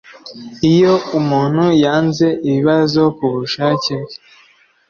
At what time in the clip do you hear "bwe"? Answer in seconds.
4.03-4.15